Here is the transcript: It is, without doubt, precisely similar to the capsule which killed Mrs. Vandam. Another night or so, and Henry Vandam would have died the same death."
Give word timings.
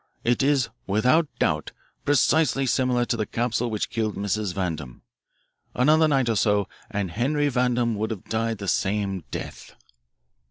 It 0.23 0.41
is, 0.41 0.69
without 0.87 1.27
doubt, 1.37 1.73
precisely 2.05 2.65
similar 2.65 3.05
to 3.05 3.15
the 3.15 3.27
capsule 3.27 3.69
which 3.69 3.91
killed 3.91 4.15
Mrs. 4.15 4.51
Vandam. 4.55 5.03
Another 5.75 6.07
night 6.07 6.27
or 6.27 6.35
so, 6.35 6.67
and 6.89 7.11
Henry 7.11 7.49
Vandam 7.49 7.93
would 7.93 8.09
have 8.09 8.23
died 8.23 8.57
the 8.57 8.67
same 8.67 9.23
death." 9.29 9.75